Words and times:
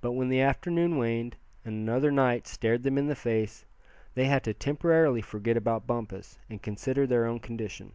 But 0.00 0.12
when 0.12 0.28
the 0.28 0.40
afternoon 0.40 0.96
waned, 0.96 1.34
and 1.64 1.74
another 1.88 2.12
night 2.12 2.46
stared 2.46 2.84
them 2.84 2.96
in 2.96 3.08
the 3.08 3.16
face, 3.16 3.64
they 4.14 4.26
had 4.26 4.44
to 4.44 4.54
temporarily 4.54 5.22
forget 5.22 5.56
about 5.56 5.88
Bumpus, 5.88 6.38
and 6.48 6.62
consider 6.62 7.04
their 7.04 7.26
own 7.26 7.40
condition. 7.40 7.94